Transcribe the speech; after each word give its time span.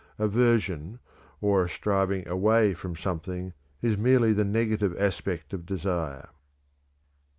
Aversion, 0.17 0.97
or 1.41 1.63
a 1.63 1.69
striving 1.69 2.27
away 2.27 2.73
from 2.73 2.95
something, 2.95 3.53
is 3.83 3.99
merely 3.99 4.33
the 4.33 4.43
negative 4.43 4.95
aspect 4.99 5.53
of 5.53 5.63
desire. 5.63 6.29